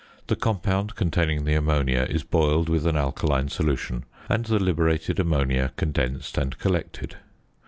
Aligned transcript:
The 0.25 0.35
compound 0.35 0.95
containing 0.95 1.45
the 1.45 1.53
ammonia 1.53 2.07
is 2.09 2.23
boiled 2.23 2.69
with 2.69 2.87
an 2.87 2.97
alkaline 2.97 3.49
solution; 3.49 4.05
and 4.29 4.43
the 4.45 4.57
liberated 4.57 5.19
ammonia 5.19 5.73
condensed 5.77 6.39
and 6.39 6.57
collected. 6.57 7.17